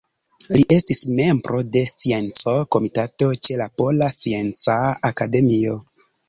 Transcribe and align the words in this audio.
Li 0.51 0.61
estis 0.75 1.01
membro 1.19 1.59
de 1.75 1.83
Scienco-Komitato 1.89 3.29
ĉe 3.49 3.59
la 3.61 3.69
Pola 3.83 4.09
Scienca 4.15 4.79
Akademio. 5.13 5.79